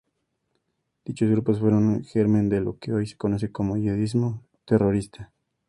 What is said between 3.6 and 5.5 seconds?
yihadismo terrorista.